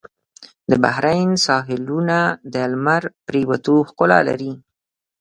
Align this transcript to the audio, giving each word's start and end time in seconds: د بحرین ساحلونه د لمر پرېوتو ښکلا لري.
د 0.69 0.71
بحرین 0.83 1.29
ساحلونه 1.45 2.17
د 2.53 2.55
لمر 2.71 3.03
پرېوتو 3.27 3.75
ښکلا 3.89 4.19
لري. 4.29 4.53